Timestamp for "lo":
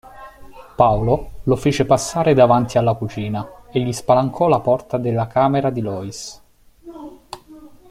1.43-1.55